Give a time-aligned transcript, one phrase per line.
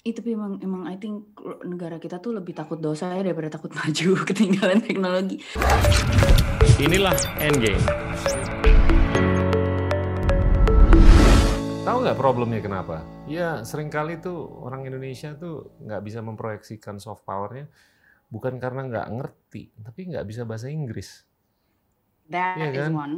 [0.00, 3.68] Itu tapi emang emang I think negara kita tuh lebih takut dosa ya daripada takut
[3.76, 5.36] maju ketinggalan teknologi.
[6.80, 7.84] Inilah Endgame.
[11.84, 13.04] Tahu nggak problemnya kenapa?
[13.28, 17.68] Ya sering kali tuh orang Indonesia tuh nggak bisa memproyeksikan soft powernya
[18.32, 21.28] bukan karena nggak ngerti, tapi nggak bisa bahasa Inggris.
[22.32, 22.96] That is kan?
[22.96, 23.16] one.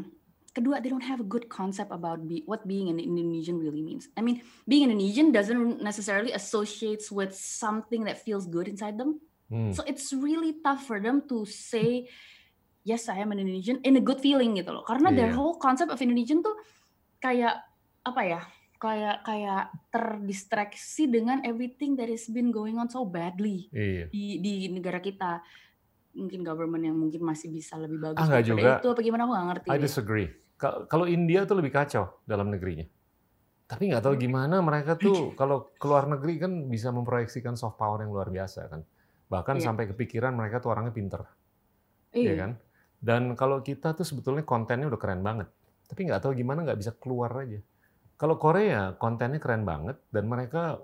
[0.53, 4.13] Kedua, they don't have a good concept about be, what being an Indonesian really means.
[4.13, 9.17] I mean, being Indonesian doesn't necessarily associates with something that feels good inside them.
[9.49, 9.73] Hmm.
[9.73, 12.05] So it's really tough for them to say,
[12.85, 14.85] yes, I am an Indonesian in a good feeling gitu loh.
[14.85, 15.41] Karena their Iya.
[15.41, 16.53] whole concept of Indonesian tuh
[17.17, 17.57] kayak
[18.05, 18.41] apa ya?
[18.77, 24.13] Kayak kayak terdistraksi dengan everything that has been going on so badly Iya.
[24.13, 25.41] di di negara kita.
[26.13, 28.85] Mungkin government yang mungkin masih bisa lebih bagus Ah, juga.
[28.85, 29.69] itu apa gimana aku nggak ngerti.
[29.73, 30.29] I disagree.
[30.63, 32.87] Ka- Kalau India tuh lebih kacau dalam negerinya.
[33.67, 38.15] Tapi nggak tahu gimana mereka tuh kalau keluar negeri kan bisa memproyeksikan soft power yang
[38.15, 38.87] luar biasa kan.
[39.27, 39.65] Bahkan Iya.
[39.67, 41.27] sampai kepikiran mereka tuh orangnya pinter,
[42.15, 42.31] Iya.
[42.31, 42.51] ya kan?
[43.03, 45.51] Dan kalau kita tuh sebetulnya kontennya udah keren banget.
[45.91, 47.59] Tapi nggak tahu gimana nggak bisa keluar aja.
[48.15, 50.79] Kalau Korea kontennya keren banget dan mereka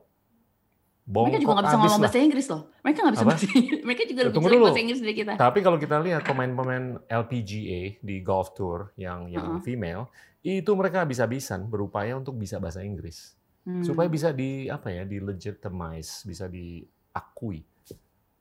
[1.09, 2.05] Mereka juga bongkok nggak bisa ngomong lah.
[2.05, 2.62] bahasa Inggris loh.
[2.84, 3.31] Mereka nggak bisa Apa?
[3.33, 3.81] bahasa Inggris.
[3.89, 4.67] Mereka juga lebih Tunggu jelek dulu.
[4.69, 5.33] bahasa Inggris dari kita.
[5.34, 9.65] Tapi kalau kita lihat pemain-pemain LPGA di golf tour yang yang Uh-uh.
[9.65, 10.12] female,
[10.45, 13.34] itu mereka habis-habisan berupaya untuk bisa bahasa Inggris.
[13.59, 13.84] Hmm.
[13.84, 17.61] supaya bisa di apa ya di legitimize bisa diakui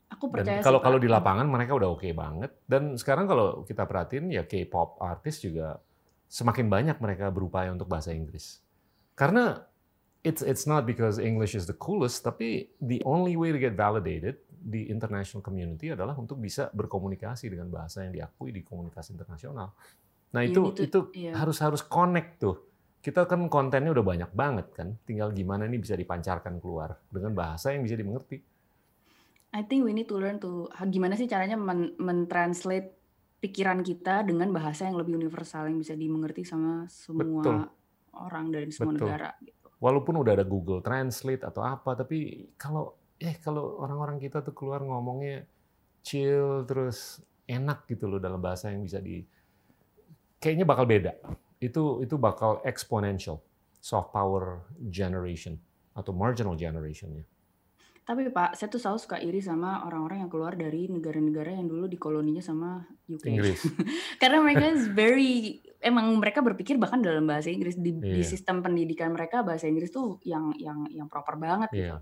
[0.07, 3.67] Aku dan percaya sih, kalau kalau di lapangan mereka udah oke banget dan sekarang kalau
[3.67, 5.83] kita perhatiin ya K-pop artis juga
[6.31, 8.63] semakin banyak mereka berupaya untuk bahasa Inggris
[9.19, 9.67] karena
[10.27, 14.43] it's it's not because English is the coolest tapi the only way to get validated
[14.51, 19.71] di international community adalah untuk bisa berkomunikasi dengan bahasa yang diakui di komunikasi internasional
[20.35, 21.31] nah You itu to- itu iya.
[21.39, 22.59] harus harus connect tuh
[22.99, 27.71] kita kan kontennya udah banyak banget kan tinggal gimana ini bisa dipancarkan keluar dengan bahasa
[27.71, 28.43] yang bisa dimengerti
[29.55, 32.91] I think we need to learn to gimana sih caranya men- men-translate
[33.39, 37.57] pikiran kita dengan bahasa yang lebih universal yang bisa dimengerti sama semua Betul.
[38.17, 39.07] orang dari semua Betul.
[39.07, 39.56] negara gitu.
[39.77, 44.81] Walaupun udah ada Google Translate atau apa tapi kalau eh kalau orang-orang kita tuh keluar
[44.85, 45.45] ngomongnya
[46.05, 49.23] chill terus enak gitu loh dalam bahasa yang bisa di
[50.37, 51.17] kayaknya bakal beda.
[51.57, 53.41] Itu itu bakal exponential
[53.81, 55.57] soft power generation
[55.97, 57.25] atau marginal generationnya.
[58.07, 61.91] Tapi Pak, saya tuh selalu suka iri sama orang-orang yang keluar dari negara-negara yang dulu
[61.91, 63.25] dikoloninya sama UK.
[63.27, 63.59] Inggris.
[64.21, 68.27] Karena mereka is very emang mereka berpikir bahkan dalam bahasa Inggris di, di Iya.
[68.27, 71.97] sistem pendidikan mereka bahasa Inggris tuh yang yang yang proper banget gitu.
[71.97, 72.01] Iya.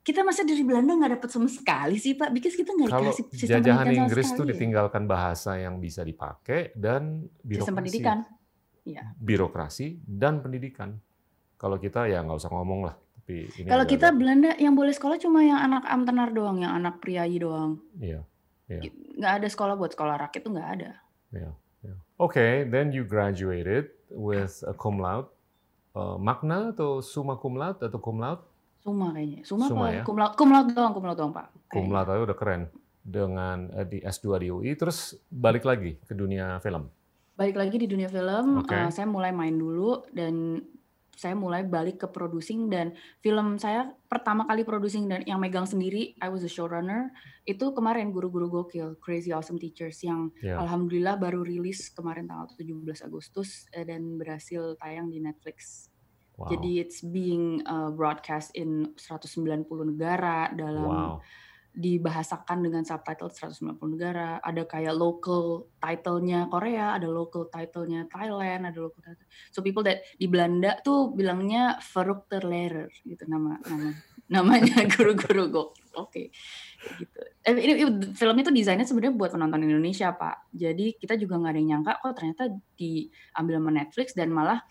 [0.00, 3.48] Kita masa dari Belanda nggak dapat sama sekali sih Pak, because kita nggak dikasih sistem
[3.60, 4.50] jajahan pendidikan sama Inggris tuh sekali.
[4.56, 8.18] ditinggalkan bahasa yang bisa dipakai dan Sistem birokrasi pendidikan.
[8.80, 9.04] Iya.
[9.20, 10.96] birokrasi dan pendidikan.
[11.60, 12.96] Kalau kita ya nggak usah ngomong lah.
[12.96, 16.96] Tapi ini Kalau kita Belanda yang boleh sekolah cuma yang anak amtenar doang, yang anak
[17.04, 17.76] priayi doang.
[18.00, 18.24] Iya.
[18.72, 18.88] Iya.
[19.20, 20.90] Nggak ada sekolah buat sekolah rakyat tuh nggak ada.
[21.30, 21.98] Yeah, yeah.
[22.20, 25.28] Okay, then you graduated with a cum laude.
[25.90, 28.44] Uh, magna atau summa cum laude atau cum laude?
[28.80, 29.40] Suma kayaknya.
[29.44, 29.96] Suma, Suma apa?
[29.96, 30.02] ya?
[30.04, 31.46] Cum laude, cum laude doang, cum laude doang Pak.
[31.68, 32.62] Cum laude udah keren.
[33.00, 36.88] Dengan eh, di S2 di UI, terus balik lagi ke dunia film.
[37.32, 38.76] balik lagi di dunia film, Oke.
[38.76, 40.60] eh, saya mulai main dulu dan
[41.20, 46.16] saya mulai balik ke producing dan film saya pertama kali producing dan yang megang sendiri,
[46.16, 47.12] I was a showrunner.
[47.44, 50.56] Itu kemarin guru-guru gokil, Crazy Awesome Teachers yang Ya.
[50.56, 55.92] alhamdulillah baru rilis kemarin tanggal 17 Agustus eh, dan berhasil tayang di Netflix.
[56.40, 56.56] Wow.
[56.56, 61.49] Jadi it's being uh, broadcast in 190 negara dalam wow.
[61.70, 64.42] Dibahasakan dengan subtitle 190 negara.
[64.42, 69.26] Ada kayak local title-nya Korea, ada local title-nya Thailand, ada local title.
[69.54, 72.42] So people that di Belanda tuh bilangnya Verrückter
[73.06, 73.88] gitu nama nama
[74.34, 75.68] namanya guru-guru gok.
[75.98, 76.30] Oke.
[76.30, 76.30] Kayak
[76.80, 77.18] Gitu.
[77.44, 80.54] Eh, ini, ini- film itu desainnya sebenarnya buat penonton Indonesia, Pak.
[80.54, 82.42] Jadi kita juga nggak ada yang nyangka kok ternyata
[82.78, 84.62] diambil sama Netflix dan malah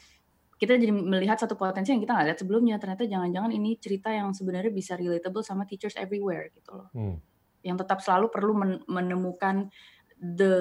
[0.59, 2.75] kita jadi melihat satu potensi yang kita nggak lihat sebelumnya.
[2.75, 7.15] Ternyata jangan-jangan ini cerita yang sebenarnya bisa relatable sama teachers everywhere gitu loh Hmm.
[7.63, 9.71] yang tetap selalu perlu men- menemukan
[10.19, 10.51] the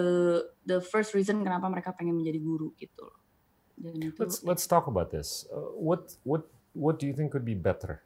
[0.63, 3.19] the first reason kenapa mereka pengen menjadi guru gitu loh.
[3.75, 5.47] Dan itu Let's let's talk about this.
[5.51, 6.47] Uh, what what
[6.79, 7.99] what do you think could be better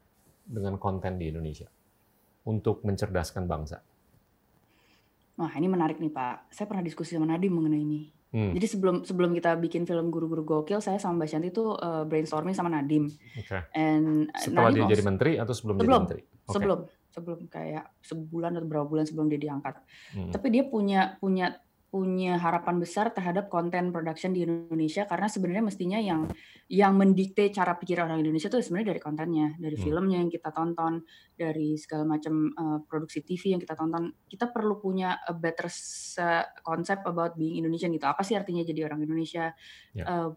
[0.48, 1.68] dengan konten di Indonesia
[2.48, 3.84] untuk mencerdaskan bangsa?
[5.32, 6.52] wah ini menarik nih Pak.
[6.54, 8.02] Saya pernah diskusi sama Nadim mengenai ini.
[8.32, 8.56] Hmm.
[8.56, 12.56] Jadi sebelum sebelum kita bikin film guru-guru gokil, saya sama Mbak Shanti tuh uh, brainstorming
[12.56, 13.12] sama Nadim.
[13.36, 13.60] Oke.
[13.76, 16.00] And uh, Setelah Nadim dia jadi menteri atau sebelum, jadi Sebelum.
[16.08, 16.22] menteri?
[16.24, 16.52] Oke.
[16.56, 16.78] sebelum
[17.12, 19.84] sebelum kayak sebulan atau berapa bulan sebelum dia diangkat.
[20.16, 20.32] Hmm.
[20.32, 21.60] Tapi dia punya punya
[21.92, 26.24] punya harapan besar terhadap konten production di Indonesia karena sebenarnya mestinya yang
[26.72, 29.84] yang mendikte cara pikir orang Indonesia itu sebenarnya dari kontennya, dari hmm.
[29.84, 31.04] filmnya yang kita tonton,
[31.36, 34.08] dari segala macam uh, produksi TV yang kita tonton.
[34.24, 35.68] Kita perlu punya a better
[36.64, 38.08] concept about being Indonesian gitu.
[38.08, 39.52] Apa sih artinya jadi orang Indonesia?
[39.92, 40.00] Yeah.
[40.00, 40.04] Ya.
[40.08, 40.30] Uh,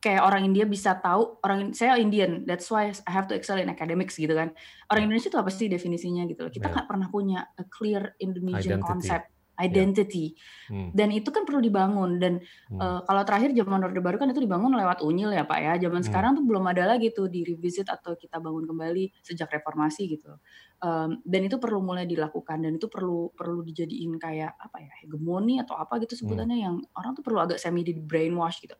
[0.00, 3.66] kayak orang India bisa tahu orang saya Indian that's why I have to excel in
[3.66, 4.54] academics gitu kan
[4.94, 5.06] orang ya.
[5.10, 6.90] Indonesia itu apa sih definisinya gitu loh kita nggak yeah.
[6.94, 8.86] pernah punya a clear Indonesian Identity.
[8.86, 9.26] concept
[9.58, 10.38] identity
[10.70, 10.70] yeah.
[10.70, 10.90] hmm.
[10.94, 12.38] dan itu kan perlu dibangun dan
[12.70, 12.78] hmm.
[12.78, 16.00] uh, kalau terakhir zaman orde baru kan itu dibangun lewat unyil ya pak ya zaman
[16.00, 16.08] hmm.
[16.08, 20.38] sekarang tuh belum ada lagi tuh di revisit atau kita bangun kembali sejak reformasi gitu
[20.78, 25.58] um, dan itu perlu mulai dilakukan dan itu perlu perlu dijadiin kayak apa ya hegemoni
[25.58, 26.64] atau apa gitu sebutannya hmm.
[26.64, 28.78] yang orang tuh perlu agak semi di brainwash gitu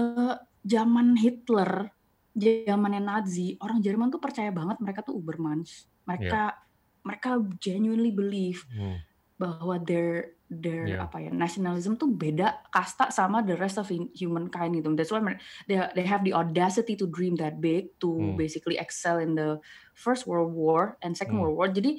[0.00, 0.34] uh,
[0.64, 1.92] zaman Hitler
[2.64, 7.04] zamannya Nazi orang Jerman tuh percaya banget mereka tuh Ubermensch mereka yeah.
[7.04, 9.11] mereka genuinely believe hmm
[9.42, 11.08] bahwa their their yeah.
[11.08, 14.92] apa ya nationalism tuh beda kasta sama the rest of humankind gitu.
[14.94, 15.24] That's why
[15.66, 18.36] they they have the audacity to dream that big to hmm.
[18.38, 19.58] basically excel in the
[19.96, 21.48] first world war and second hmm.
[21.48, 21.68] world war.
[21.72, 21.98] Jadi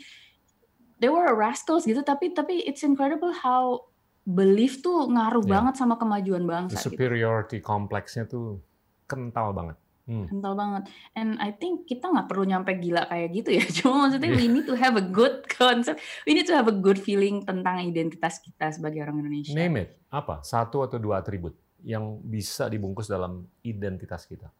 [1.02, 3.84] they were rascals gitu tapi tapi it's incredible how
[4.24, 5.52] belief tuh ngaruh yeah.
[5.60, 6.80] banget sama kemajuan bangsa.
[6.80, 6.96] The gitu.
[6.96, 7.68] superiority gitu.
[7.68, 8.64] kompleksnya tuh
[9.10, 9.76] kental banget.
[10.04, 10.28] Hmm.
[10.28, 10.84] Kental banget.
[11.16, 13.64] And I think kita nggak perlu nyampe gila kayak gitu ya.
[13.80, 16.04] Cuma maksudnya we need to have a good concept.
[16.28, 19.56] We need to have a good feeling tentang identitas kita sebagai orang Indonesia.
[19.56, 19.90] Name it.
[20.12, 20.44] Apa?
[20.44, 21.56] Satu atau dua atribut
[21.88, 24.52] yang bisa dibungkus dalam identitas kita.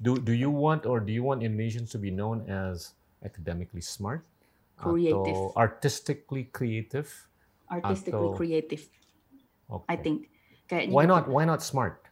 [0.00, 4.26] Do do you want or do you want Indonesians to be known as academically smart?
[4.74, 5.54] Creative.
[5.54, 7.06] Atau artistically creative?
[7.70, 8.38] Artistically atau...
[8.38, 8.82] creative.
[9.70, 9.86] Okay.
[9.86, 10.18] I think.
[10.66, 11.14] Kayaknya Why gitu.
[11.14, 11.24] not?
[11.30, 12.09] Why not smart?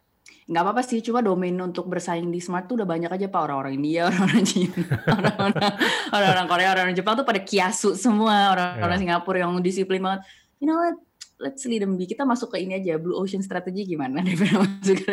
[0.49, 3.41] Nggak apa-apa sih cuma domain untuk bersaing di smart tuh udah banyak aja pak.
[3.45, 4.73] Orang-orang India orang-orang Cina
[5.05, 5.73] orang-orang
[6.17, 8.53] orang-orang Korea orang-orang Jepang tuh pada kiasu semua.
[8.53, 9.03] Orang-orang yeah.
[9.17, 10.25] Singapura yang disiplin banget.
[10.57, 10.97] You know what?
[11.39, 12.09] Let's lead them be.
[12.09, 14.19] Kita masuk ke ini aja blue ocean strategy gimana?
[14.25, 15.11] Daripada masuk ke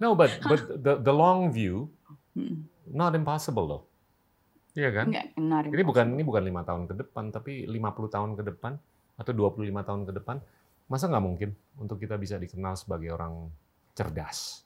[0.00, 1.92] no but but the the long view
[2.32, 2.64] hmm.
[2.88, 3.82] not impossible loh
[4.70, 5.10] Iya kan?
[5.10, 8.78] Nggak, ini bukan ini bukan lima tahun ke depan, tapi 50 tahun ke depan
[9.18, 10.38] atau 25 tahun ke depan,
[10.86, 13.50] masa nggak mungkin untuk kita bisa dikenal sebagai orang
[14.00, 14.64] cerdas,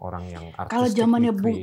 [0.00, 1.56] orang yang artistik, Kalau zamannya Bung,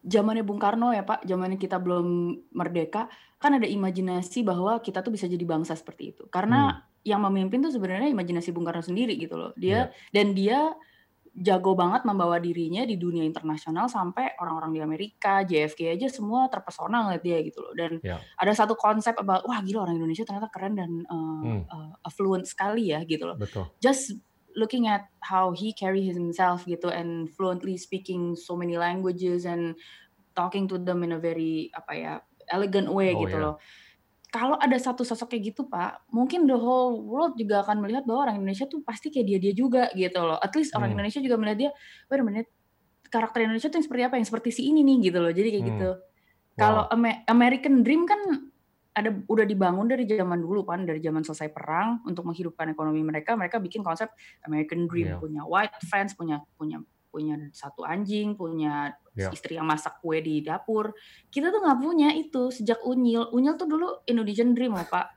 [0.00, 5.12] zamannya Bung Karno ya Pak, zamannya kita belum merdeka, kan ada imajinasi bahwa kita tuh
[5.12, 6.24] bisa jadi bangsa seperti itu.
[6.32, 7.04] Karena hmm.
[7.04, 9.52] yang memimpin tuh sebenarnya imajinasi Bung Karno sendiri gitu loh.
[9.60, 9.84] Dia yeah.
[10.16, 10.72] dan dia
[11.36, 17.04] jago banget membawa dirinya di dunia internasional sampai orang-orang di Amerika, JFK aja semua terpesona
[17.04, 17.76] ngeliat dia gitu loh.
[17.76, 18.16] Dan yeah.
[18.40, 21.62] ada satu konsep about wah gila orang Indonesia ternyata keren dan uh, hmm.
[21.68, 23.36] uh, affluent sekali ya gitu loh.
[23.36, 23.68] Betul.
[23.76, 24.16] Just
[24.56, 29.76] looking at how he carry himself gitu and fluently speaking so many languages and
[30.32, 32.12] talking to them in a very apa ya
[32.50, 33.44] elegant way oh, gitu yeah.
[33.52, 33.56] loh.
[34.26, 38.28] Kalau ada satu sosok kayak gitu Pak, mungkin the whole world juga akan melihat bahwa
[38.28, 40.36] orang Indonesia tuh pasti kayak dia dia juga gitu loh.
[40.42, 40.96] At least orang hmm.
[40.98, 41.70] Indonesia juga melihat dia,
[42.10, 42.48] wait a minute,
[43.08, 44.14] karakter Indonesia tuh yang seperti apa?
[44.18, 45.32] Yang seperti si ini nih gitu loh.
[45.32, 45.70] Jadi kayak hmm.
[45.72, 45.90] gitu.
[45.96, 46.56] Wow.
[46.56, 46.84] Kalau
[47.32, 48.20] American Dream kan
[48.96, 53.36] ada udah dibangun dari zaman dulu kan dari zaman selesai perang untuk menghidupkan ekonomi mereka
[53.36, 54.08] mereka bikin konsep
[54.48, 55.20] American Dream yeah.
[55.20, 56.80] punya white fence punya punya
[57.12, 59.28] punya satu anjing punya yeah.
[59.28, 60.96] istri yang masak kue di dapur
[61.28, 65.12] kita tuh nggak punya itu sejak unyil unyil tuh dulu Indonesian Dream loh pak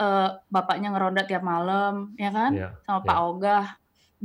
[0.00, 2.72] uh, bapaknya ngeronda tiap malam ya kan yeah.
[2.88, 3.06] sama yeah.
[3.12, 3.66] Pak Ogah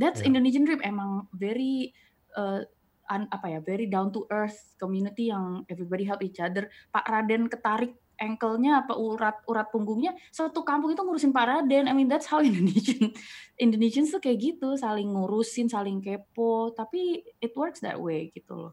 [0.00, 0.28] that's yeah.
[0.32, 1.92] Indonesian Dream emang very
[2.40, 2.64] uh,
[3.12, 7.52] an, apa ya very down to earth community yang everybody help each other Pak Raden
[7.52, 11.90] ketarik ankle-nya apa urat urat punggungnya satu kampung itu ngurusin Pak Raden.
[11.90, 13.10] I mean that's how Indonesian
[13.58, 18.72] Indonesians tuh kayak gitu, saling ngurusin, saling kepo, tapi it works that way gitu loh.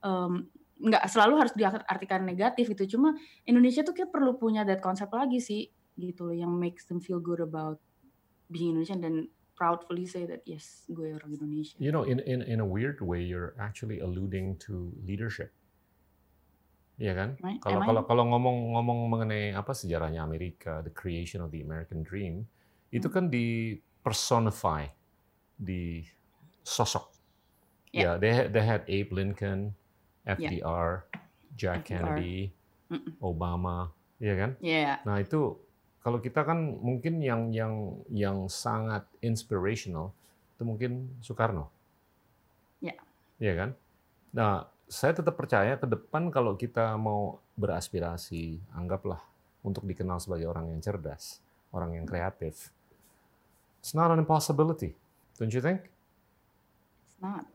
[0.00, 0.48] Um,
[0.80, 3.12] nggak selalu harus diartikan negatif itu, cuma
[3.44, 5.68] Indonesia tuh kayak perlu punya that concept lagi sih
[6.00, 7.76] gitu loh yang makes them feel good about
[8.48, 9.14] being Indonesian dan
[9.52, 11.76] proudly say that yes, gue orang Indonesia.
[11.76, 15.52] You know, in in in a weird way you're actually alluding to leadership
[17.00, 17.28] Iya kan?
[17.64, 22.44] Kalau kalau kalau ngomong-ngomong mengenai apa sejarahnya Amerika, the creation of the American Dream,
[22.92, 23.14] itu hmm.
[23.16, 24.84] kan di personify
[25.56, 26.04] di
[26.60, 27.08] sosok.
[27.90, 28.04] Ya, yeah.
[28.04, 29.72] yeah, they they had Abe Lincoln,
[30.28, 31.24] FDR, yeah.
[31.56, 31.88] Jack FDR.
[31.88, 32.52] Kennedy,
[32.92, 33.16] Mm-mm.
[33.24, 33.90] Obama,
[34.20, 34.50] iya kan?
[34.60, 34.76] Iya.
[34.76, 34.96] Yeah.
[35.08, 35.56] Nah, itu
[36.04, 40.12] kalau kita kan mungkin yang yang yang sangat inspirational
[40.54, 41.72] itu mungkin Soekarno.
[42.84, 42.92] Iya.
[42.92, 42.98] Yeah.
[43.40, 43.70] Iya kan?
[44.36, 44.54] Nah,
[44.90, 49.22] saya tetap percaya ke depan kalau kita mau beraspirasi, anggaplah
[49.62, 51.38] untuk dikenal sebagai orang yang cerdas,
[51.70, 52.74] orang yang kreatif.
[53.78, 54.98] It's not an impossibility,
[55.38, 55.86] don't you think?
[57.06, 57.46] It's not.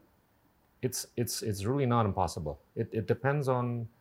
[0.80, 2.64] It's it's it's really not impossible.
[2.74, 3.92] It it depends on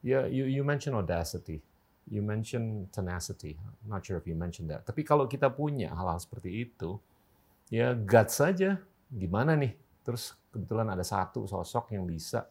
[0.00, 1.60] yeah, you you mentioned audacity.
[2.08, 3.56] you mention tenacity.
[3.84, 4.88] I'm not sure if you mentioned that.
[4.88, 6.96] Tapi kalau kita punya hal-hal seperti itu,
[7.68, 8.80] ya guts saja.
[9.12, 9.76] Gimana nih?
[10.04, 12.48] Terus kebetulan ada satu sosok yang bisa,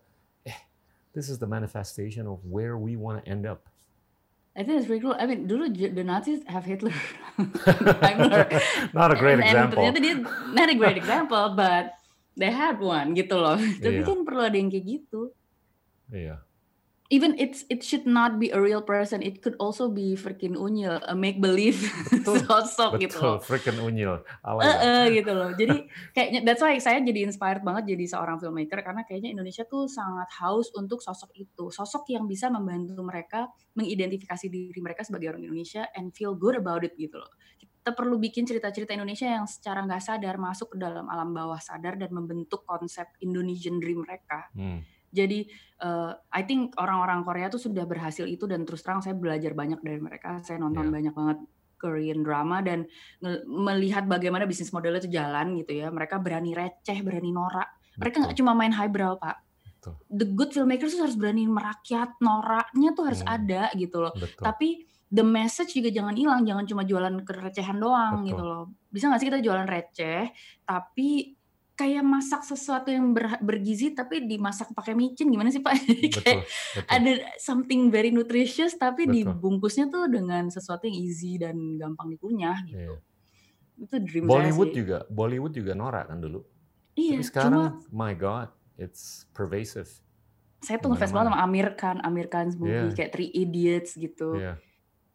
[1.18, 3.66] this is the manifestation of where we want to end up.
[4.54, 5.18] I think it's pretty cool.
[5.18, 6.94] I mean, dulu the Nazis have Hitler.
[8.94, 9.82] not a great and, example.
[9.82, 10.16] And ternyata dia
[10.54, 11.98] not a great example, but
[12.38, 13.58] they had one gitu loh.
[13.82, 14.06] Tapi Iya.
[14.06, 15.34] kan perlu ada yang kayak gitu.
[16.14, 16.38] Iya.
[17.08, 19.24] Even it's it should not be a real person.
[19.24, 21.80] It could also be freaking unyil, a make believe
[22.12, 23.40] Betul, sosok gitu Betul, loh.
[23.40, 24.28] freaking unyil.
[24.44, 24.84] That.
[24.84, 25.56] eh, gitu loh.
[25.56, 29.88] Jadi kayaknya that's why saya jadi inspired banget jadi seorang filmmaker karena kayaknya Indonesia tuh
[29.88, 31.72] sangat haus untuk sosok itu.
[31.72, 33.48] Sosok yang bisa membantu mereka
[33.80, 37.32] mengidentifikasi diri mereka sebagai orang Indonesia and feel good about it gitu loh.
[37.56, 41.96] Kita perlu bikin cerita-cerita Indonesia yang secara nggak sadar masuk ke dalam alam bawah sadar
[41.96, 44.52] dan membentuk konsep Indonesian dream mereka.
[44.52, 44.84] Hmm.
[45.10, 45.48] Jadi
[45.78, 49.78] eh, I think orang-orang Korea tuh sudah berhasil itu dan terus terang saya belajar banyak
[49.80, 50.42] dari mereka.
[50.42, 50.94] Saya nonton Iya.
[50.94, 51.38] banyak banget
[51.78, 52.90] Korean drama dan
[53.46, 55.94] melihat bagaimana bisnis modelnya itu jalan gitu ya.
[55.94, 57.70] Mereka berani receh, berani norak.
[58.02, 59.38] Mereka nggak cuma main highbrow pak.
[59.78, 59.94] Betul.
[60.10, 63.38] The good filmmakers tuh harus berani merakyat, noraknya tuh harus Hmm.
[63.38, 64.14] ada gitu loh.
[64.18, 64.42] Betul.
[64.42, 64.70] Tapi
[65.08, 68.28] the message juga jangan hilang, jangan cuma jualan kerecehan doang Betul.
[68.34, 68.64] gitu loh.
[68.90, 70.34] Bisa nggak sih kita jualan receh,
[70.66, 71.37] tapi
[71.78, 75.78] kayak masak sesuatu yang ber- bergizi tapi dimasak pakai micin gimana sih pak?
[75.78, 76.10] Betul.
[76.18, 76.90] kayak Betul.
[76.90, 79.38] ada something very nutritious tapi Betul.
[79.38, 82.98] dibungkusnya tuh dengan sesuatu yang easy dan gampang dikunyah gitu.
[82.98, 82.98] Iya.
[83.78, 84.80] Itu dream Bollywood saya sih.
[84.82, 86.42] juga, Bollywood juga norak kan dulu.
[86.98, 89.86] Iya, Tapi sekarang, cuma my God, it's pervasive.
[90.58, 92.98] saya tuh ngefans banget sama Amir Khan, Amir Khan's movie Iya.
[92.98, 94.34] kayak Three Idiots gitu.
[94.34, 94.58] Iya.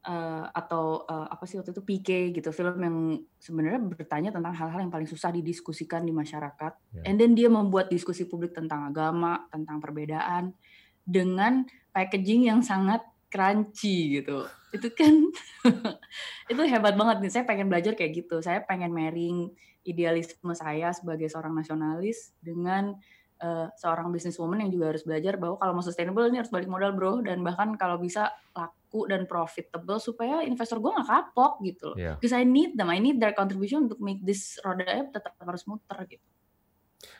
[0.02, 4.82] Eh, atau eh, apa sih waktu itu PK gitu film yang sebenarnya bertanya tentang hal-hal
[4.82, 6.75] yang paling susah didiskusikan di masyarakat.
[6.90, 7.02] Ya.
[7.06, 10.59] and then dia membuat diskusi publik tentang agama tentang perbedaan
[11.06, 11.62] dengan
[11.94, 12.99] packaging yang sangat
[13.30, 14.42] crunchy gitu.
[14.75, 15.30] Itu kan
[16.50, 18.42] itu hebat banget nih saya pengen belajar kayak gitu.
[18.42, 19.54] Saya pengen marrying
[19.87, 22.99] idealisme saya sebagai seorang nasionalis dengan
[23.43, 26.95] eh, seorang businesswoman yang juga harus belajar bahwa kalau mau sustainable ini harus balik modal
[26.95, 31.97] bro dan bahkan kalau bisa laku dan profitable supaya investor gue nggak kapok gitu loh.
[31.99, 32.15] Iya.
[32.23, 35.99] Because I need them, I need their contribution untuk make this roda tetap harus muter
[36.07, 36.27] gitu.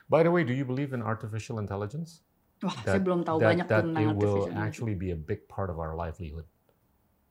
[0.07, 2.23] By the way, do you believe in artificial intelligence?
[2.63, 5.51] Wah, saya That- belum tahu that, banyak that tentang it will actually be a big
[5.51, 6.47] part of our livelihood.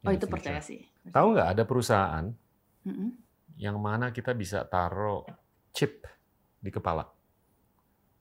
[0.04, 0.84] Oh itu percaya sih.
[1.08, 2.26] Tahu nggak ada perusahaan
[2.84, 3.10] Mm-mm.
[3.56, 5.24] yang mana kita bisa taruh
[5.72, 6.04] chip
[6.60, 7.06] di kepala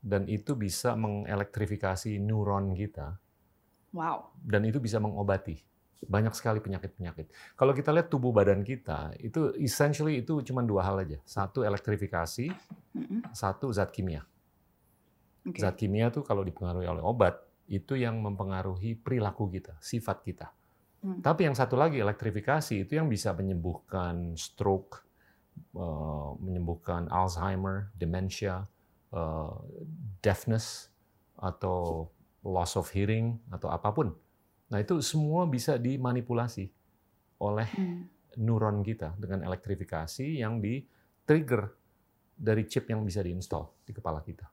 [0.00, 3.20] dan itu bisa mengelektrifikasi neuron kita
[3.90, 4.32] Wow.
[4.40, 5.60] dan itu bisa mengobati
[6.00, 7.28] banyak sekali penyakit-penyakit.
[7.56, 11.20] Kalau kita lihat tubuh badan kita itu essentially itu cuma dua hal aja.
[11.28, 12.48] Satu elektrifikasi,
[13.36, 14.24] satu zat kimia.
[15.44, 15.60] Oke.
[15.60, 17.36] Zat kimia tuh kalau dipengaruhi oleh obat
[17.68, 20.48] itu yang mempengaruhi perilaku kita, sifat kita.
[21.00, 21.20] Hmm.
[21.20, 25.04] Tapi yang satu lagi elektrifikasi itu yang bisa menyembuhkan stroke,
[25.76, 28.68] eh, menyembuhkan Alzheimer, dementia,
[29.10, 29.54] eh,
[30.20, 30.88] deafness
[31.36, 32.06] atau
[32.42, 34.12] loss of hearing atau apa pun.
[34.70, 36.68] Nah itu semua bisa dimanipulasi
[37.40, 38.04] oleh Hmm.
[38.38, 40.84] neuron kita dengan elektrifikasi yang di
[41.24, 41.72] trigger
[42.32, 44.46] dari chip yang bisa diinstal di kepala kita.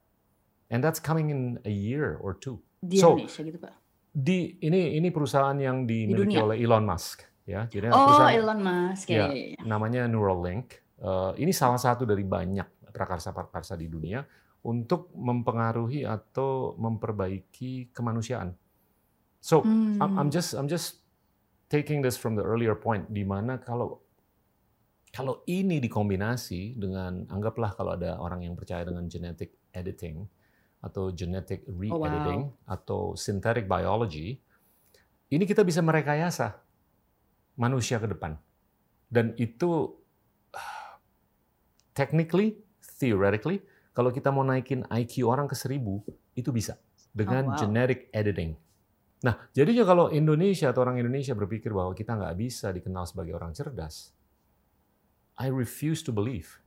[0.67, 2.59] And that's coming in a year or two.
[2.81, 3.75] Di So, Indonesia gitu pak.
[4.11, 6.43] Di ini ini perusahaan yang dimiliki dunia?
[6.43, 7.69] oleh Elon Musk ya.
[7.69, 9.05] Jadi Oh Elon Musk.
[9.07, 9.29] Ya.
[9.29, 9.59] Ya, ya, ya.
[9.63, 10.81] namanya Neuralink.
[10.97, 14.25] Eh, ini salah satu dari banyak prakarsa-prakarsa di dunia
[14.65, 18.55] untuk mempengaruhi atau memperbaiki kemanusiaan.
[19.41, 19.63] So,
[20.01, 20.33] I'm, I'm Hmm.
[20.33, 21.01] just I'm just
[21.69, 24.01] taking this from the earlier point di mana kalau
[25.11, 30.27] kalau ini dikombinasi dengan anggaplah kalau ada orang yang percaya dengan genetic editing
[30.83, 34.37] atau genetic re-editing atau synthetic biology,
[35.33, 36.61] ini kita bisa merekayasa
[37.57, 38.37] manusia ke depan.
[39.09, 39.95] Dan itu
[41.97, 42.61] technically,
[43.01, 43.63] theoretically,
[43.97, 46.05] kalau kita mau naikin IQ orang ke seribu,
[46.37, 46.77] itu bisa
[47.09, 47.57] dengan Oh, wow.
[47.57, 48.53] genetic editing.
[49.25, 53.57] Nah, jadinya kalau Indonesia atau orang Indonesia berpikir bahwa kita nggak bisa dikenal sebagai orang
[53.57, 54.13] cerdas,
[55.41, 56.61] I refuse to believe.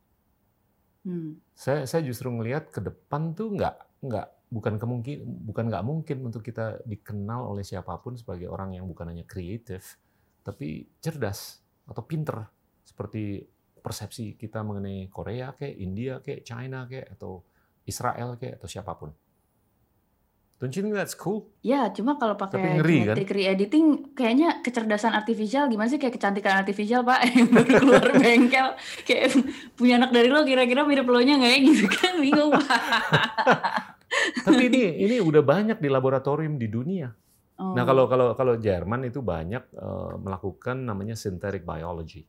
[1.06, 1.38] Hmm.
[1.54, 6.42] Saya saya justru ngelihat ke depan tuh nggak nggak bukan kemungkin bukan nggak mungkin untuk
[6.42, 10.02] kita dikenal oleh siapa pun sebagai orang yang bukan hanya kreatif
[10.42, 12.50] tapi cerdas atau pinter
[12.82, 13.46] seperti
[13.80, 17.42] persepsi kita mengenai Korea kayak India kayak China kayak atau
[17.88, 19.10] Israel kayak atau siapa pun.
[20.60, 21.48] Don't you think that's cool?
[21.64, 23.16] Ya, cuma kalau Tapi pakai ngeri, kan?
[23.16, 28.76] genetic re-editing, kayaknya kecerdasan artifisial gimana sih kayak kecantikan artifisial pak yang baru keluar bengkel,
[29.08, 29.40] kayak
[29.72, 32.76] punya anak dari lo kira-kira mirip lo nya nggak ya gitu kan bingung pak.
[34.44, 37.08] Tapi ini ini udah banyak di laboratorium di dunia.
[37.56, 37.72] Oh.
[37.72, 42.28] Nah kalau kalau kalau Jerman itu banyak uh, melakukan namanya synthetic biology.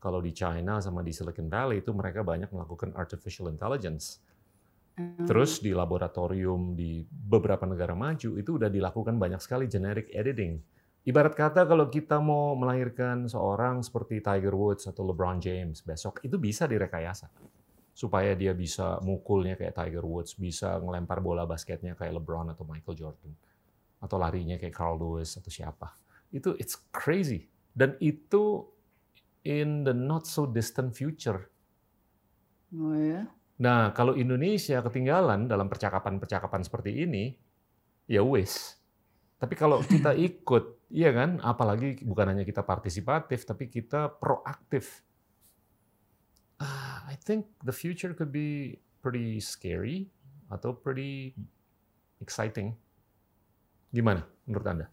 [0.00, 4.24] Kalau di China sama di Silicon Valley itu mereka banyak melakukan artificial intelligence.
[4.96, 5.28] Hmm.
[5.28, 10.56] Terus di laboratorium di beberapa negara maju itu udah dilakukan banyak sekali genetic editing.
[11.04, 16.36] Ibarat kata kalau kita mau melahirkan seorang seperti Tiger Woods atau LeBron James besok itu
[16.36, 17.32] bisa direkayasa
[17.96, 22.96] supaya dia bisa mukulnya kayak Tiger Woods, bisa ngelempar bola basketnya kayak LeBron atau Michael
[22.96, 23.32] Jordan
[24.00, 25.92] atau larinya kayak Carl Lewis atau siapa.
[26.32, 27.52] Itu it's crazy.
[27.76, 28.64] Dan itu
[29.44, 31.48] in the not so distant future.
[32.76, 33.26] Oh ya.
[33.60, 37.36] Nah, kalau Indonesia ketinggalan dalam percakapan-percakapan seperti ini,
[38.08, 38.80] ya wis.
[39.36, 41.36] Tapi kalau kita ikut, iya kan?
[41.44, 45.04] Apalagi bukan hanya kita partisipatif, tapi kita proaktif.
[46.60, 50.08] Ah, I think the future could be pretty scary
[50.48, 51.36] atau pretty
[52.20, 52.76] exciting.
[53.92, 54.86] Gimana menurut Anda?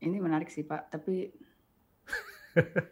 [0.00, 1.28] Ini menarik sih Pak, tapi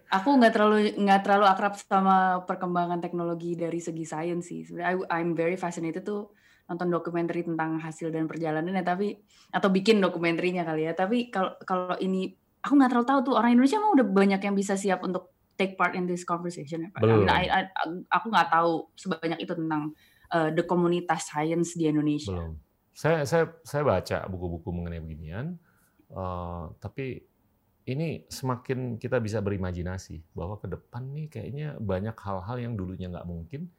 [0.08, 4.64] aku nggak terlalu nggak terlalu akrab sama perkembangan teknologi dari segi sains sih.
[4.64, 6.32] Sebenarnya I'm very fascinated tuh
[6.68, 9.16] nonton dokumenter tentang hasil dan perjalanannya tapi
[9.50, 10.92] atau bikin dokumenterinya kali ya.
[10.92, 14.54] Tapi kalau kalau ini aku nggak terlalu tahu tuh orang Indonesia mau udah banyak yang
[14.54, 16.90] bisa siap untuk take part in this conversation ya.
[17.02, 17.26] Belum.
[17.26, 19.96] I mean, I- I- aku nggak tahu sebanyak itu tentang
[20.30, 22.30] uh, the komunitas sains di Indonesia.
[22.30, 22.54] Belum.
[22.94, 25.54] Saya saya saya baca buku-buku mengenai beginian,
[26.10, 27.27] eh, tapi
[27.88, 33.28] ini semakin kita bisa berimajinasi bahwa ke depan nih kayaknya banyak hal-hal yang dulunya nggak
[33.28, 33.72] mungkin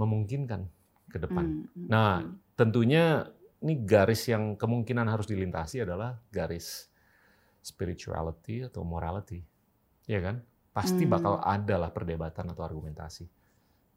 [0.00, 0.66] memungkinkan
[1.12, 1.46] ke depan.
[1.46, 2.34] Hmm, hmm, Nah, hmm.
[2.58, 3.28] tentunya
[3.62, 6.88] ini garis yang kemungkinan harus dilintasi adalah garis
[7.64, 9.40] spirituality atau morality,
[10.08, 10.42] ya kan?
[10.74, 11.12] Pasti Hmm.
[11.14, 13.24] bakal ada lah perdebatan atau argumentasi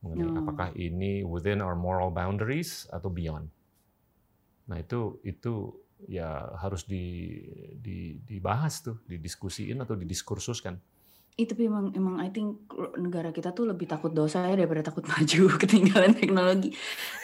[0.03, 0.37] mengenai Oh.
[0.37, 3.49] apakah ini within our moral boundaries atau beyond.
[4.69, 5.53] Nah itu itu
[6.05, 7.33] ya harus di,
[7.73, 10.77] di, dibahas tuh, didiskusiin atau didiskursuskan.
[11.37, 12.65] Itu tapi emang I think
[12.97, 16.73] negara kita tuh lebih takut dosa ya daripada takut maju ketinggalan teknologi.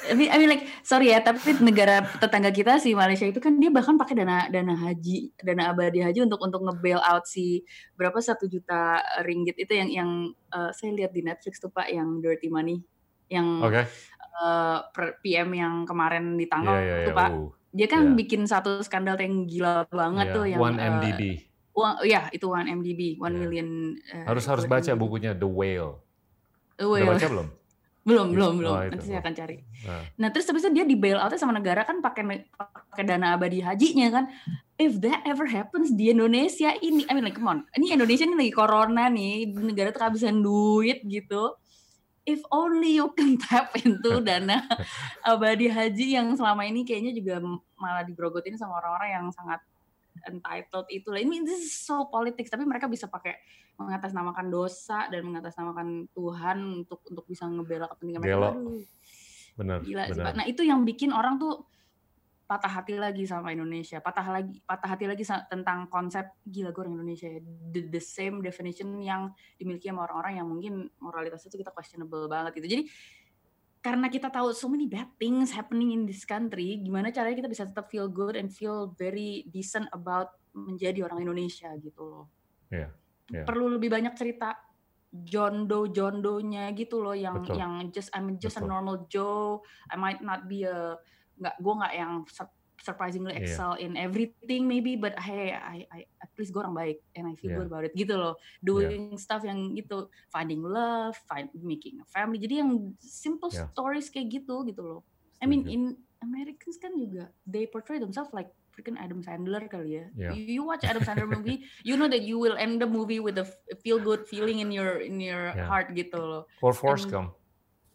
[0.06, 3.58] I mean, I mean like sorry ya, tapi negara tetangga kita si Malaysia itu kan
[3.58, 7.66] dia bahkan pakai dana dana haji, dana abadi haji untuk untuk nge-bail out si
[7.98, 10.10] berapa satu juta ringgit itu yang yang
[10.54, 12.86] eh, saya lihat di Netflix tuh Pak yang Dirty Money
[13.34, 13.82] yang Oke.
[13.82, 17.18] eh, per- PM yang kemarin ditangkap Iya iya tuh iya.
[17.18, 17.30] Pak.
[17.34, 18.16] Uh, Dia kan Iya.
[18.16, 20.36] bikin satu skandal yang gila banget iya.
[20.38, 21.22] tuh yang One eh, MDB.
[21.74, 23.42] uang ya itu one MDB, one Iya.
[23.42, 23.68] million.
[24.08, 25.02] eh, Harus harus baca MDB.
[25.02, 25.98] bukunya The Whale.
[26.78, 27.10] Oh, Udah iya.
[27.10, 27.50] baca belum?
[28.04, 28.36] Belum, Yes.
[28.36, 28.76] belum, belum.
[28.76, 28.84] Oh.
[28.84, 29.58] Nanti saya akan cari.
[29.88, 33.32] Nah, Nah, terus habis itu dia di bail out sama negara kan pakai pakai dana
[33.34, 34.26] abadi hajinya kan.
[34.76, 37.64] If that ever happens di Indonesia ini, I mean like come on.
[37.72, 41.56] Ini Indonesia ini lagi corona nih, negara tuh kehabisan duit gitu.
[42.24, 44.64] If only you can tap into dana
[45.28, 47.44] abadi haji yang selama ini kayaknya juga
[47.76, 49.60] malah digrogotin sama orang-orang yang sangat
[50.30, 51.20] entitled itu lah.
[51.20, 53.36] Ini this is so politics, tapi mereka bisa pakai
[53.76, 58.54] mengatasnamakan dosa dan mengatasnamakan Tuhan untuk untuk bisa ngebela kepentingan mereka.
[58.54, 58.80] Aduh.
[59.54, 60.26] benar, Gila sih, benar.
[60.26, 60.34] Pak.
[60.38, 61.66] Nah, itu yang bikin orang tuh
[62.54, 63.98] patah hati lagi sama Indonesia.
[63.98, 67.42] Patah lagi patah hati lagi tentang konsep gila gue orang Indonesia ya.
[67.42, 72.62] The, the same definition yang dimiliki sama orang-orang yang mungkin moralitasnya itu kita questionable banget
[72.62, 72.70] gitu.
[72.78, 72.84] Jadi
[73.82, 77.66] karena kita tahu so many bad things happening in this country, gimana caranya kita bisa
[77.66, 82.26] tetap feel good and feel very decent about menjadi orang Indonesia gitu loh.
[82.70, 82.94] Iya,
[83.34, 83.44] iya.
[83.44, 84.56] Perlu lebih banyak cerita
[85.14, 87.58] jondo jondonya gitu loh yang Betul.
[87.60, 88.72] yang just I'm just a Betul.
[88.72, 89.66] normal Joe.
[89.90, 90.96] I might not be a
[91.44, 93.44] nggak gue nggak yang sur- surprisingly Iya.
[93.48, 97.36] excel in everything maybe but hey I, I at least gue orang baik and I
[97.36, 97.58] feel Iya.
[97.60, 102.40] good about it gitu loh doing stuff yang gitu finding love find making a family
[102.40, 103.72] jadi yang simple Iya.
[103.72, 105.02] stories kayak gitu gitu loh
[105.40, 110.06] I mean in Americans kan juga they portray themselves like freaking Adam Sandler kali ya.
[110.18, 110.32] Yeah.
[110.34, 113.38] You, you watch Adam Sandler movie, you know that you will end the movie with
[113.38, 113.46] a
[113.86, 115.70] feel good feeling in your in your Yeah.
[115.70, 116.44] heart gitu loh.
[116.58, 117.38] Or Forrest Gump.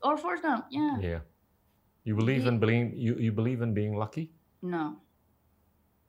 [0.06, 0.94] Or Forrest Gump, yeah.
[1.02, 1.20] Yeah.
[2.08, 4.32] You believe in being you, you believe in being lucky?
[4.64, 4.96] No,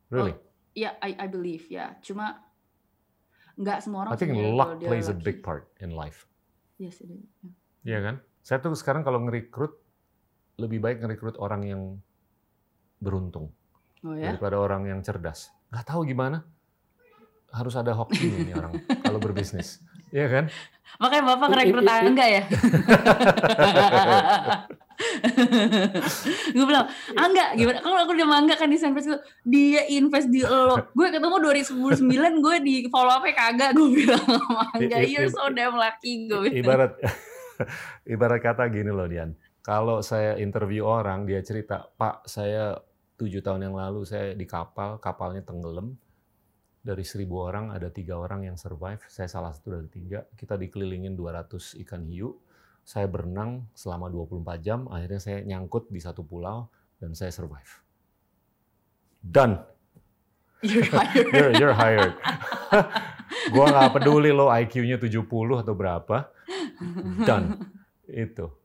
[0.08, 0.32] Really?
[0.72, 2.00] yeah, I I believe, ya.
[2.00, 2.40] Cuma
[3.60, 4.16] nggak semua orang.
[4.16, 6.24] I think luck plays a big part in life.
[6.80, 7.28] Yes, it is.
[7.44, 7.52] yeah.
[7.84, 8.16] Iya kan?
[8.40, 9.76] Saya tuh sekarang kalau ngerekrut
[10.56, 11.82] lebih baik ngerekrut orang yang
[13.00, 13.52] beruntung
[14.00, 14.32] Oh ya.
[14.32, 15.52] daripada orang yang cerdas.
[15.68, 16.48] Gak tahu gimana.
[17.52, 19.84] Harus ada hokinya nih orang kalau berbisnis.
[20.16, 20.46] Iya kan?
[21.04, 22.44] Makanya bapak ngerekrut angga ya.
[26.56, 30.44] gue bilang angga gimana kalau aku udah mangga kan di San Francisco dia invest di
[30.44, 31.36] lo gue ketemu
[31.72, 35.76] 2009 gue di follow up kagak gue bilang sama angga I- i- you're so damn
[35.76, 36.60] lucky gue bilang.
[36.60, 36.92] Ibarat
[38.14, 39.36] ibarat kata gini loh Dian.
[39.60, 42.80] Kalau saya interview orang dia cerita, "Pak, saya
[43.20, 46.00] tujuh tahun yang lalu saya di kapal, kapalnya tenggelam,
[46.80, 49.04] dari seribu orang ada tiga orang yang survive.
[49.12, 50.24] Saya salah satu dari tiga.
[50.34, 52.40] Kita dikelilingin 200 ikan hiu.
[52.90, 54.90] Saya berenang selama 24 jam.
[54.90, 56.66] Akhirnya saya nyangkut di satu pulau
[56.98, 57.70] dan saya survive.
[59.22, 59.62] Done.
[60.66, 61.28] You're hired.
[61.38, 62.18] you're, you're hired.
[63.54, 65.22] gua nggak peduli lo IQ-nya 70
[65.62, 66.34] atau berapa.
[67.30, 67.62] Done.
[68.10, 68.58] Itu.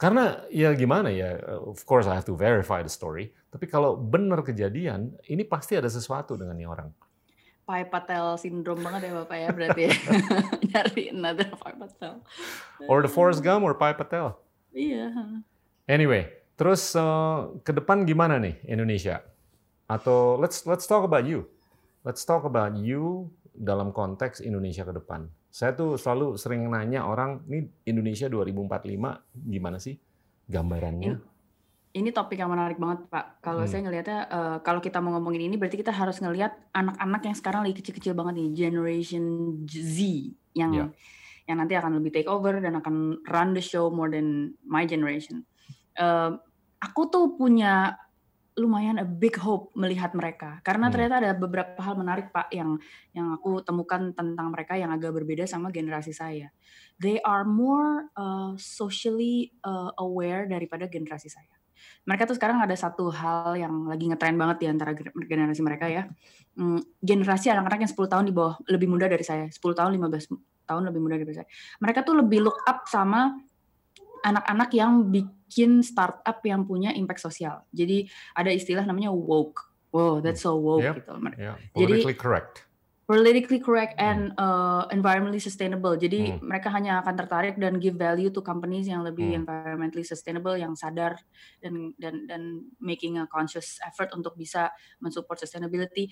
[0.00, 3.28] Karena ya gimana ya, of course I have to verify the story.
[3.52, 6.88] Tapi kalau benar kejadian, ini pasti ada sesuatu dengan nih orang.
[7.66, 9.94] Pai Patel syndrome banget ya Bapak ya berarti ya.
[10.70, 12.22] Nyari another Pai Patel.
[12.86, 14.38] Or the Forrest Gump or Pai Patel.
[14.70, 15.10] Iya.
[15.90, 19.26] Anyway, terus uh, ke depan gimana nih Indonesia?
[19.90, 21.50] Atau let's let's talk about you.
[22.06, 25.26] Let's talk about you dalam konteks Indonesia ke depan.
[25.50, 28.94] Saya tuh selalu sering nanya orang, ini Indonesia 2045
[29.48, 29.98] gimana sih
[30.46, 31.18] gambarannya?
[31.96, 33.40] Ini topik yang menarik banget Pak.
[33.40, 33.70] Kalau hmm.
[33.72, 37.60] saya ngelihatnya, uh, kalau kita mau ngomongin ini berarti kita harus ngelihat anak-anak yang sekarang
[37.64, 39.24] lagi kecil-kecil banget nih, Generation
[39.64, 39.96] Z
[40.52, 40.88] yang yeah.
[41.48, 45.48] yang nanti akan lebih take over dan akan run the show more than my generation.
[45.96, 46.36] Uh,
[46.84, 47.96] aku tuh punya
[48.56, 50.92] lumayan a big hope melihat mereka karena hmm.
[50.92, 52.80] ternyata ada beberapa hal menarik pak yang
[53.12, 56.52] yang aku temukan tentang mereka yang agak berbeda sama generasi saya.
[57.00, 61.55] They are more uh, socially uh, aware daripada generasi saya.
[62.04, 64.90] Mereka tuh sekarang ada satu hal yang lagi ngetren banget di antara
[65.26, 66.08] generasi mereka ya.
[66.56, 70.32] Hmm, generasi anak-anak yang 10 tahun di bawah lebih muda dari saya, 10 tahun 15
[70.66, 71.48] tahun lebih muda dari saya.
[71.78, 73.38] Mereka tuh lebih look up sama
[74.26, 77.62] anak-anak yang bikin startup yang punya impact sosial.
[77.70, 79.62] Jadi ada istilah namanya woke.
[79.94, 80.98] Wow, that's so woke yep.
[80.98, 81.14] gitu.
[81.38, 81.56] Yeah.
[81.72, 82.65] Politically Jadi, correct.
[83.06, 84.42] Politically correct and hmm.
[84.42, 85.94] uh, environmentally sustainable.
[85.94, 86.42] Jadi hmm.
[86.42, 89.46] mereka hanya akan tertarik dan give value to companies yang lebih hmm.
[89.46, 91.14] environmentally sustainable, yang sadar
[91.62, 92.42] dan dan dan
[92.82, 96.10] making a conscious effort untuk bisa mensupport sustainability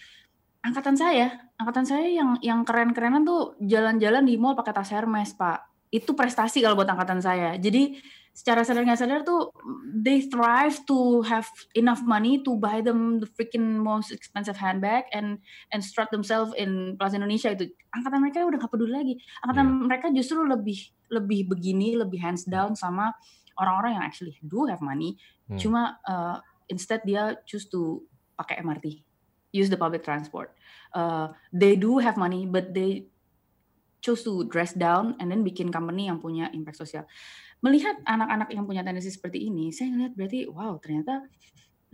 [0.65, 5.75] angkatan saya, angkatan saya yang yang keren-kerenan tuh jalan-jalan di mall pakai tas Hermes, Pak
[5.95, 7.55] itu prestasi kalau buat angkatan saya.
[7.55, 8.03] Jadi
[8.35, 9.55] secara sadar nggak sadar tuh
[9.95, 11.47] they thrive to have
[11.79, 15.39] enough money to buy them the freaking most expensive handbag and
[15.71, 19.15] and strut themselves in Plaza Indonesia itu angkatan mereka udah gak peduli lagi
[19.47, 19.87] angkatan yeah.
[19.87, 20.79] mereka justru lebih
[21.15, 23.15] lebih begini lebih hands down sama
[23.63, 25.15] orang-orang yang actually do have money
[25.47, 25.55] hmm.
[25.63, 28.03] cuma uh, instead dia choose to
[28.35, 29.07] pakai MRT
[29.55, 30.51] use the public transport
[30.99, 33.07] uh, they do have money but they
[34.05, 37.09] choose to dress down and then bikin company yang punya impact sosial.
[37.65, 41.25] Melihat anak-anak yang punya tendensi seperti ini, saya ngeliat berarti wow ternyata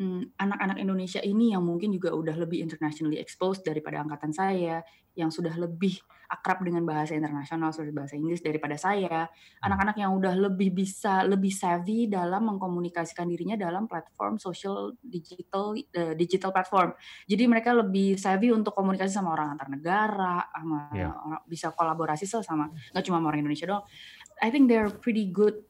[0.03, 4.83] hmm, anak-anak Indonesia ini yang mungkin juga udah lebih internationally exposed daripada angkatan saya,
[5.19, 5.99] yang sudah lebih
[6.31, 9.27] akrab dengan bahasa internasional seperti bahasa Inggris daripada saya,
[9.67, 16.15] anak-anak yang udah lebih bisa lebih savvy dalam mengkomunikasikan dirinya dalam platform social digital uh,
[16.15, 16.95] digital platform.
[17.27, 21.11] Jadi mereka lebih savvy untuk komunikasi sama orang antar negara, sama yeah.
[21.11, 23.85] orang, bisa kolaborasi sama nggak cuma sama orang Indonesia doang.
[24.41, 25.61] I think they're pretty good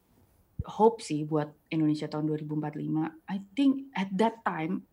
[0.65, 2.77] hope sih buat Indonesia tahun 2045.
[3.27, 4.85] I think at that time,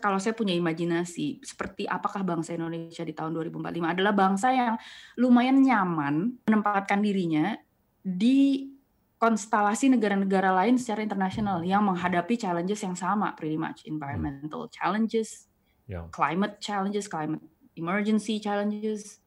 [0.00, 4.74] kalau saya punya imajinasi seperti apakah bangsa Indonesia di tahun 2045 adalah bangsa yang
[5.16, 7.56] lumayan nyaman menempatkan dirinya
[8.04, 8.68] di
[9.16, 15.48] konstelasi negara-negara lain secara internasional yang menghadapi challenges yang sama, pretty much environmental challenges,
[15.88, 16.04] yeah.
[16.12, 17.40] climate challenges, climate
[17.80, 19.24] emergency challenges,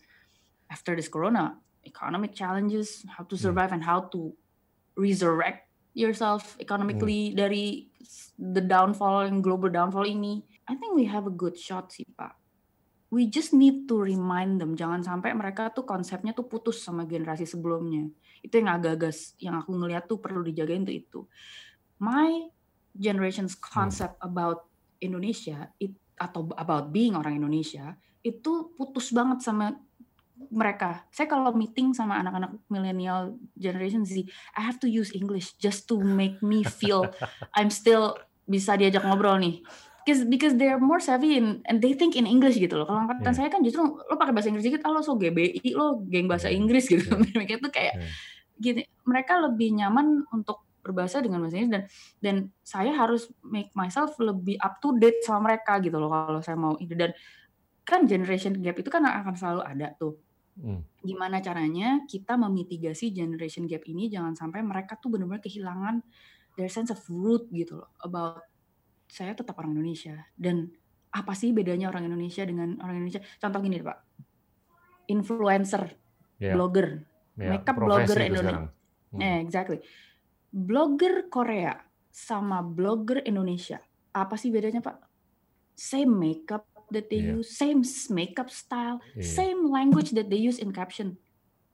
[0.69, 1.57] after this corona,
[1.87, 4.35] economic challenges, how to survive and how to
[4.99, 7.35] resurrect yourself economically hmm.
[7.39, 7.89] dari
[8.37, 12.37] the downfall and global downfall ini, I think we have a good shot sih Pak.
[13.07, 17.47] We just need to remind them, jangan sampai mereka tuh konsepnya tuh putus sama generasi
[17.47, 18.03] sebelumnya.
[18.43, 21.19] Itu yang agak-agak yang aku ngeliat tuh perlu dijagain tuh itu.
[22.03, 22.51] My
[22.93, 24.27] generation's concept hmm.
[24.27, 24.67] about
[24.99, 27.95] Indonesia it, atau about being orang Indonesia
[28.25, 29.71] itu putus banget sama
[30.53, 31.03] mereka.
[31.11, 35.99] Saya kalau meeting sama anak-anak milenial generation sih, I have to use English just to
[35.99, 37.09] make me feel
[37.57, 38.15] I'm still
[38.47, 39.59] bisa diajak ngobrol nih.
[40.07, 42.87] Because because they're more savvy in, and they think in English gitu loh.
[42.87, 43.37] Kalau angkatan yeah.
[43.43, 46.47] saya kan justru lo pakai bahasa Inggris dikit, ah, lo so GBI, lo geng bahasa
[46.47, 47.03] Inggris gitu.
[47.11, 47.27] Yeah.
[47.35, 48.11] Mereka tuh kayak yeah.
[48.55, 51.83] gini, mereka lebih nyaman untuk berbahasa dengan bahasa Inggris dan
[52.23, 56.55] dan saya harus make myself lebih up to date sama mereka gitu loh kalau saya
[56.55, 57.11] mau itu dan
[57.83, 60.15] kan generation gap itu kan akan selalu ada tuh.
[61.05, 66.01] Gimana caranya kita memitigasi generation gap ini jangan sampai mereka tuh benar-benar kehilangan
[66.57, 68.41] their sense of root gitu loh about
[69.07, 70.73] saya tetap orang Indonesia dan
[71.13, 73.23] apa sih bedanya orang Indonesia dengan orang Indonesia?
[73.39, 73.97] Contoh gini Pak,
[75.09, 75.95] influencer,
[76.37, 76.53] yeah.
[76.53, 77.07] blogger,
[77.39, 77.55] yeah.
[77.55, 78.69] makeup blogger Indonesia.
[79.15, 79.19] Hmm.
[79.23, 79.79] Eh, exactly.
[80.51, 81.73] Blogger Korea
[82.11, 83.79] sama blogger Indonesia,
[84.11, 84.97] apa sih bedanya Pak?
[85.77, 87.39] Same makeup, that they Iya.
[87.39, 89.23] use, same makeup style, Iya.
[89.23, 91.19] same language that they use in caption.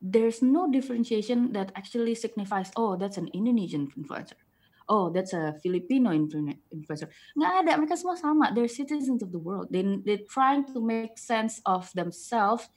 [0.04, 4.36] There's no differentiation that actually signifies, oh, that's an Indonesian influencer.
[4.84, 7.08] Oh, that's a Filipino influ- influencer.
[7.39, 8.52] Nggak ada, mereka semua sama.
[8.52, 9.71] They're citizens of the world.
[9.71, 12.67] They they're trying to make sense of themselves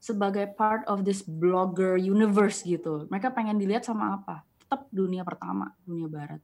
[0.00, 3.04] sebagai part of this blogger universe gitu.
[3.12, 4.40] Mereka pengen dilihat sama apa?
[4.64, 6.40] Tetap dunia pertama, dunia barat.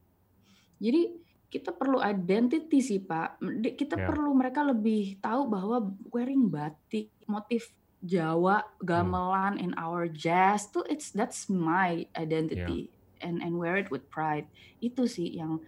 [0.77, 1.17] Jadi
[1.57, 3.41] kita perlu identity sih Pak.
[3.81, 4.05] Kita Ya.
[4.05, 7.73] perlu mereka lebih tahu bahwa wearing batik, motif
[8.05, 12.93] Jawa, gamelan in our jazz tuh it's that's my identity
[13.25, 14.47] and and wear it with pride.
[14.85, 15.59] Itu sih yang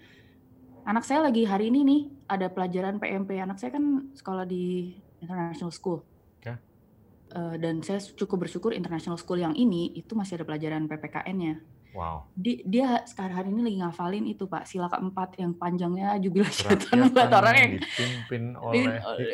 [0.85, 3.41] anak saya lagi hari ini nih ada pelajaran PMP.
[3.41, 4.93] Anak saya kan sekolah di
[5.25, 6.05] international school.
[6.39, 6.53] Oke.
[7.29, 11.59] Eh, dan saya cukup bersyukur international school yang ini itu masih ada pelajaran PPKN-nya.
[11.97, 12.29] Wow.
[12.37, 14.69] Di- dia sekarang hari ini lagi ngafalin itu Pak.
[14.69, 19.27] Sila keempat yang panjangnya jubilasi Kerakyatan buat orang yang dipimpin di- oleh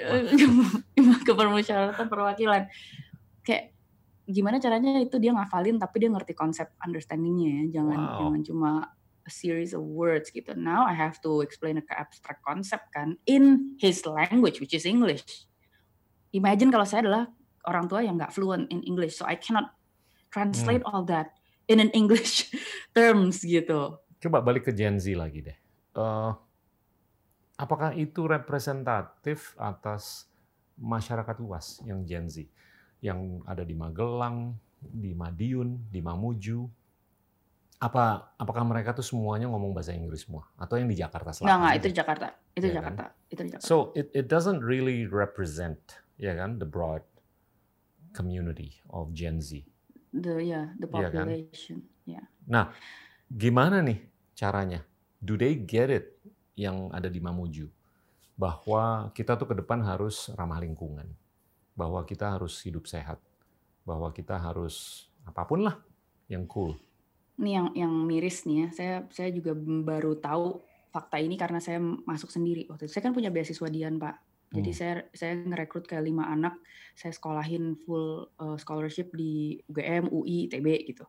[1.26, 2.62] kepermusyawaratan perwakilan.
[3.42, 3.74] Kayak
[4.24, 7.82] gimana caranya itu dia ngafalin tapi dia ngerti konsep understandingnya ya.
[7.82, 8.18] Jangan Wow.
[8.22, 8.70] jangan cuma
[9.24, 10.54] a series of words gitu.
[10.54, 15.24] Now I have to explain a abstract concept kan in his language which is English.
[16.30, 17.24] Imagine kalau saya adalah
[17.64, 19.72] orang tua yang nggak fluent in English so I cannot
[20.28, 21.30] translate all that
[21.68, 22.50] in an English
[22.96, 25.58] terms gitu Coba balik ke Gen Z lagi deh.
[26.00, 26.32] Eh,
[27.60, 30.32] apakah itu representatif atas
[30.80, 32.48] masyarakat luas yang Gen Z?
[33.04, 36.64] Yang ada di Magelang, di Madiun, di Mamuju.
[37.84, 40.48] Apa apakah mereka tuh semuanya ngomong bahasa Inggris semua?
[40.56, 41.60] Atau yang di Jakarta Selatan?
[41.60, 41.76] nggak aja?
[41.76, 42.76] itu di Jakarta itu Iya kan?
[42.80, 47.04] Jakarta itu di Jakarta So it it doesn't really represent ya kan the broad
[48.16, 49.68] community of Gen Z.
[50.14, 51.26] the yeah the Iya kan?
[51.26, 52.76] population yeah Nah,
[53.32, 54.04] gimana nih
[54.36, 54.84] caranya?
[55.16, 56.06] Do they get it
[56.54, 57.72] yang ada di Mamuju?
[58.36, 61.08] Bahwa kita tuh ke depan harus ramah lingkungan.
[61.72, 63.16] Bahwa kita harus hidup sehat.
[63.88, 65.80] Bahwa kita harus apa pun lah
[66.28, 66.76] yang cool.
[67.40, 68.68] Ini yang yang miris nih ya.
[68.76, 70.60] Saya saya juga baru tahu
[70.92, 72.92] fakta ini karena saya masuk sendiri waktu itu.
[72.92, 74.33] Saya kan punya beasiswa Dian Pak.
[74.54, 74.78] Jadi Hmm.
[74.78, 76.54] saya saya ngerekrut kayak lima anak.
[76.94, 81.04] Saya sekolahin full uh, scholarship di UGM, UI, ITB gitu.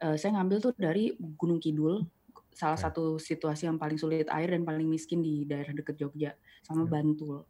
[0.00, 2.08] Uh, saya ngambil tuh dari Gunung Kidul,
[2.56, 2.84] salah Oke.
[2.88, 6.32] satu situasi yang paling sulit air dan paling miskin di daerah dekat Jogja,
[6.64, 6.90] sama Ya.
[6.90, 7.44] Bantul.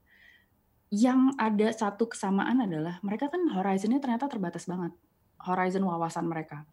[0.88, 4.90] Yang ada satu kesamaan adalah mereka kan horizonnya ternyata terbatas banget.
[5.38, 6.64] Horizon wawasan mereka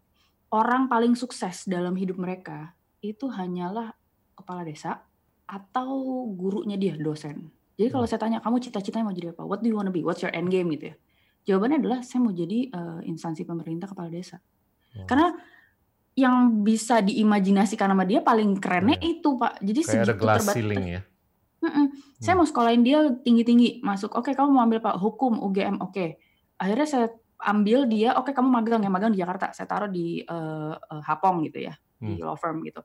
[0.56, 2.72] orang paling sukses dalam hidup mereka
[3.04, 3.92] itu hanyalah
[4.40, 5.04] kepala desa
[5.46, 7.52] atau gurunya dia dosen.
[7.76, 8.12] Jadi kalau Hmm.
[8.12, 9.44] saya tanya kamu cita-citanya mau jadi apa?
[9.44, 10.00] What do you wanna be?
[10.00, 10.96] What's your end game gitu ya?
[11.46, 14.40] Jawabannya adalah saya mau jadi eh, instansi pemerintah kepala desa.
[14.96, 15.04] Oh.
[15.06, 15.36] Karena
[16.16, 19.20] yang bisa diimajinasikan sama dia paling kerennya Iya.
[19.20, 19.60] itu pak.
[19.60, 20.56] Jadi Kayak ada segitu glass terbatas.
[20.56, 21.02] ceiling ya.
[21.60, 21.86] Mm-mm.
[22.18, 22.40] Saya Hmm.
[22.40, 24.14] mau sekolahin dia tinggi-tinggi masuk.
[24.14, 25.82] Oke, kamu mau ambil pak hukum UGM.
[25.82, 26.16] Oke.
[26.56, 27.08] Akhirnya saya
[27.38, 28.16] ambil dia.
[28.16, 29.52] Oke, kamu magang ya magang di Jakarta.
[29.52, 32.24] Saya taruh di eh, eh, Hapong gitu ya, di Hmm.
[32.24, 32.80] law firm gitu.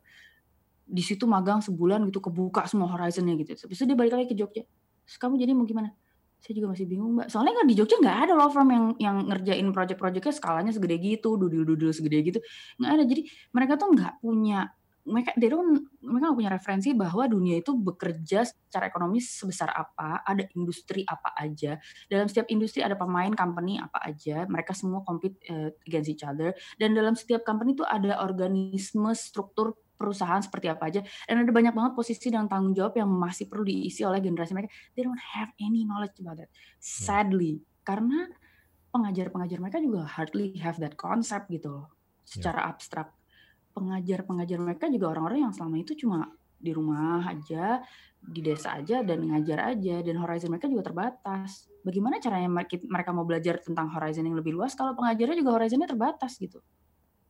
[0.83, 3.55] Di situ magang sebulan gitu kebuka semua horizonnya gitu.
[3.55, 4.67] Habis itu dia balik lagi ke Jogja.
[5.11, 5.91] Terus kamu jadi mau gimana?
[6.39, 7.27] Saya juga masih bingung mbak.
[7.27, 11.35] Soalnya kan di Jogja nggak ada law firm yang yang ngerjain project-projectnya skalanya segede gitu,
[11.35, 12.39] dudul-dudul segede gitu.
[12.79, 13.05] Nggak ada.
[13.05, 14.71] Jadi mereka tuh nggak punya
[15.11, 20.23] mereka they don't- mereka nggak punya referensi bahwa dunia itu bekerja secara ekonomis sebesar apa,
[20.23, 21.81] ada industri apa aja.
[22.07, 26.55] Dalam setiap industri ada pemain company apa aja, mereka semua compete eh, against each other.
[26.79, 31.05] Dan dalam setiap company itu ada organisme struktur perusahaan seperti apa aja.
[31.29, 34.73] Dan ada banyak banget posisi dan tanggung jawab yang masih perlu diisi oleh generasi mereka.
[34.97, 36.49] They don't have any knowledge about that.
[36.81, 38.25] Sadly, karena
[38.89, 41.87] pengajar-pengajar mereka juga hardly have that concept gitu loh,
[42.25, 43.21] secara abstrak
[43.71, 46.27] pengajar-pengajar mereka juga orang-orang yang selama itu cuma
[46.61, 47.81] di rumah aja,
[48.21, 51.71] di desa aja dan ngajar aja dan horizon mereka juga terbatas.
[51.81, 55.89] Bagaimana caranya mereka mereka mau belajar tentang horizon yang lebih luas kalau pengajarnya juga horizonnya
[55.89, 56.61] terbatas gitu.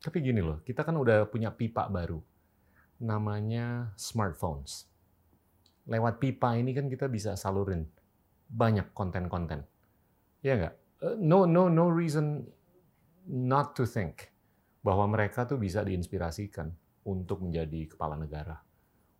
[0.01, 2.19] Tapi gini loh, kita kan udah punya pipa baru.
[3.01, 4.87] Namanya smartphones.
[5.89, 7.89] Lewat pipa ini kan kita bisa salurin
[8.51, 9.65] banyak konten-konten.
[10.45, 10.75] Ya nggak?
[11.03, 12.45] Eh, No, no, no reason
[13.27, 14.29] not to think
[14.85, 16.73] bahwa mereka tuh bisa diinspirasikan
[17.05, 18.61] untuk menjadi kepala negara,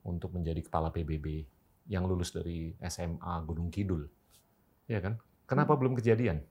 [0.05, 1.45] untuk menjadi kepala PBB
[1.89, 4.05] yang lulus dari SMA Gunung Kidul.
[4.89, 5.17] Ya kan?
[5.49, 6.45] Kenapa belum kejadian?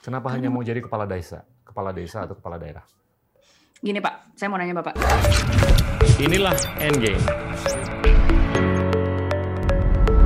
[0.00, 2.84] Kenapa hanya mau jadi kepala desa, kepala desa atau kepala daerah?
[3.76, 4.96] Gini Pak, saya mau nanya Bapak.
[6.16, 7.20] Inilah Endgame.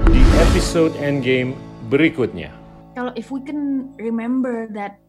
[0.07, 1.59] Di episode Endgame
[1.91, 2.55] berikutnya.
[2.95, 5.03] Kalau if we can remember that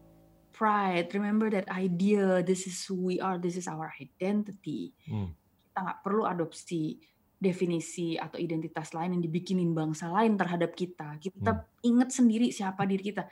[0.50, 4.90] pride, remember that idea, this is who we are, this is our identity.
[5.06, 5.38] Hmm.
[5.70, 6.98] Kita nggak perlu adopsi
[7.38, 11.14] definisi atau identitas lain yang dibikinin bangsa lain terhadap kita.
[11.22, 11.66] Kita Hmm.
[11.86, 13.22] ingat sendiri siapa diri kita.